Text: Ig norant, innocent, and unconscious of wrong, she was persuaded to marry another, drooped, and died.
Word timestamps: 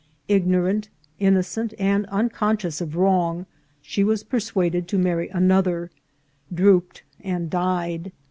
Ig 0.27 0.47
norant, 0.47 0.87
innocent, 1.19 1.75
and 1.77 2.07
unconscious 2.07 2.81
of 2.81 2.95
wrong, 2.95 3.45
she 3.83 4.03
was 4.03 4.23
persuaded 4.23 4.87
to 4.87 4.97
marry 4.97 5.29
another, 5.29 5.91
drooped, 6.51 7.03
and 7.23 7.51
died. 7.51 8.11